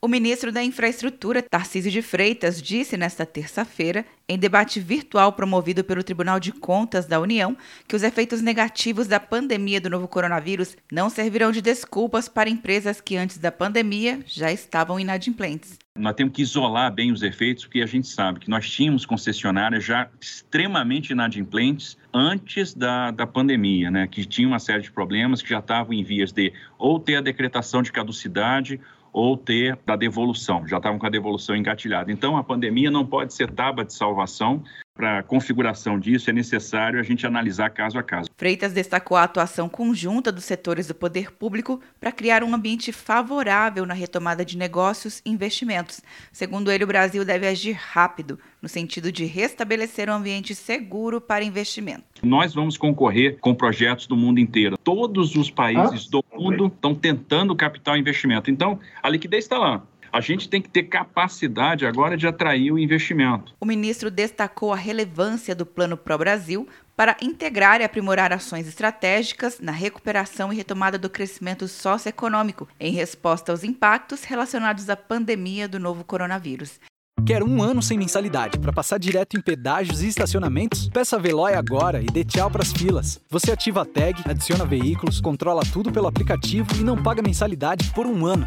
O 0.00 0.06
ministro 0.06 0.52
da 0.52 0.62
Infraestrutura, 0.62 1.42
Tarcísio 1.42 1.90
de 1.90 2.02
Freitas, 2.02 2.62
disse 2.62 2.96
nesta 2.96 3.26
terça-feira, 3.26 4.06
em 4.28 4.38
debate 4.38 4.78
virtual 4.78 5.32
promovido 5.32 5.82
pelo 5.82 6.04
Tribunal 6.04 6.38
de 6.38 6.52
Contas 6.52 7.06
da 7.06 7.18
União, 7.18 7.56
que 7.88 7.96
os 7.96 8.04
efeitos 8.04 8.40
negativos 8.40 9.08
da 9.08 9.18
pandemia 9.18 9.80
do 9.80 9.90
novo 9.90 10.06
coronavírus 10.06 10.76
não 10.92 11.10
servirão 11.10 11.50
de 11.50 11.60
desculpas 11.60 12.28
para 12.28 12.48
empresas 12.48 13.00
que 13.00 13.16
antes 13.16 13.38
da 13.38 13.50
pandemia 13.50 14.20
já 14.24 14.52
estavam 14.52 15.00
inadimplentes. 15.00 15.76
Nós 15.98 16.14
temos 16.14 16.32
que 16.32 16.42
isolar 16.42 16.94
bem 16.94 17.10
os 17.10 17.22
efeitos, 17.22 17.64
porque 17.64 17.80
a 17.80 17.86
gente 17.86 18.06
sabe 18.06 18.38
que 18.38 18.48
nós 18.48 18.70
tínhamos 18.70 19.04
concessionárias 19.04 19.82
já 19.82 20.08
extremamente 20.20 21.10
inadimplentes 21.10 21.98
antes 22.14 22.72
da, 22.72 23.10
da 23.10 23.26
pandemia, 23.26 23.90
né? 23.90 24.06
que 24.06 24.24
tinham 24.24 24.52
uma 24.52 24.60
série 24.60 24.82
de 24.82 24.92
problemas, 24.92 25.42
que 25.42 25.48
já 25.48 25.58
estavam 25.58 25.92
em 25.92 26.04
vias 26.04 26.30
de 26.30 26.52
ou 26.78 27.00
ter 27.00 27.16
a 27.16 27.20
decretação 27.20 27.82
de 27.82 27.90
caducidade 27.90 28.80
ou 29.12 29.36
ter 29.36 29.78
a 29.86 29.96
devolução, 29.96 30.66
já 30.66 30.76
estavam 30.76 30.98
com 30.98 31.06
a 31.06 31.10
devolução 31.10 31.56
engatilhada. 31.56 32.12
Então, 32.12 32.36
a 32.36 32.44
pandemia 32.44 32.90
não 32.90 33.04
pode 33.06 33.34
ser 33.34 33.50
tábua 33.50 33.84
de 33.84 33.92
salvação. 33.92 34.62
Para 34.98 35.20
a 35.20 35.22
configuração 35.22 35.96
disso, 35.96 36.28
é 36.28 36.32
necessário 36.32 36.98
a 36.98 37.04
gente 37.04 37.24
analisar 37.24 37.70
caso 37.70 37.96
a 38.00 38.02
caso. 38.02 38.28
Freitas 38.36 38.72
destacou 38.72 39.16
a 39.16 39.22
atuação 39.22 39.68
conjunta 39.68 40.32
dos 40.32 40.42
setores 40.42 40.88
do 40.88 40.94
poder 40.94 41.30
público 41.30 41.80
para 42.00 42.10
criar 42.10 42.42
um 42.42 42.52
ambiente 42.52 42.90
favorável 42.90 43.86
na 43.86 43.94
retomada 43.94 44.44
de 44.44 44.58
negócios 44.58 45.22
e 45.24 45.30
investimentos. 45.30 46.00
Segundo 46.32 46.68
ele, 46.72 46.82
o 46.82 46.86
Brasil 46.88 47.24
deve 47.24 47.46
agir 47.46 47.74
rápido, 47.74 48.40
no 48.60 48.68
sentido 48.68 49.12
de 49.12 49.24
restabelecer 49.24 50.10
um 50.10 50.14
ambiente 50.14 50.52
seguro 50.52 51.20
para 51.20 51.44
investimento. 51.44 52.02
Nós 52.20 52.52
vamos 52.52 52.76
concorrer 52.76 53.38
com 53.40 53.54
projetos 53.54 54.08
do 54.08 54.16
mundo 54.16 54.40
inteiro. 54.40 54.76
Todos 54.78 55.36
os 55.36 55.48
países 55.48 56.08
do 56.08 56.24
mundo 56.34 56.66
estão 56.66 56.92
tentando 56.92 57.54
captar 57.54 57.96
investimento. 57.96 58.50
Então, 58.50 58.80
a 59.00 59.08
liquidez 59.08 59.44
está 59.44 59.58
lá. 59.58 59.80
A 60.12 60.20
gente 60.20 60.48
tem 60.48 60.60
que 60.60 60.68
ter 60.68 60.84
capacidade 60.84 61.86
agora 61.86 62.16
de 62.16 62.26
atrair 62.26 62.72
o 62.72 62.78
investimento. 62.78 63.54
O 63.60 63.66
ministro 63.66 64.10
destacou 64.10 64.72
a 64.72 64.76
relevância 64.76 65.54
do 65.54 65.66
Plano 65.66 65.96
Pro 65.96 66.18
Brasil 66.18 66.68
para 66.96 67.16
integrar 67.22 67.80
e 67.80 67.84
aprimorar 67.84 68.32
ações 68.32 68.66
estratégicas 68.66 69.60
na 69.60 69.72
recuperação 69.72 70.52
e 70.52 70.56
retomada 70.56 70.98
do 70.98 71.08
crescimento 71.08 71.68
socioeconômico 71.68 72.68
em 72.80 72.92
resposta 72.92 73.52
aos 73.52 73.62
impactos 73.62 74.24
relacionados 74.24 74.90
à 74.90 74.96
pandemia 74.96 75.68
do 75.68 75.78
novo 75.78 76.02
coronavírus. 76.02 76.80
Quer 77.26 77.42
um 77.42 77.62
ano 77.62 77.82
sem 77.82 77.98
mensalidade 77.98 78.58
para 78.58 78.72
passar 78.72 78.98
direto 78.98 79.36
em 79.36 79.40
pedágios 79.40 80.02
e 80.02 80.08
estacionamentos? 80.08 80.88
Peça 80.88 81.16
a 81.16 81.18
Veloy 81.18 81.52
agora 81.54 82.00
e 82.00 82.06
dê 82.06 82.24
tchau 82.24 82.50
para 82.50 82.62
as 82.62 82.72
filas. 82.72 83.20
Você 83.28 83.52
ativa 83.52 83.82
a 83.82 83.84
tag, 83.84 84.22
adiciona 84.24 84.64
veículos, 84.64 85.20
controla 85.20 85.62
tudo 85.72 85.92
pelo 85.92 86.06
aplicativo 86.06 86.68
e 86.76 86.82
não 86.82 87.00
paga 87.00 87.20
mensalidade 87.20 87.92
por 87.92 88.06
um 88.06 88.24
ano. 88.24 88.46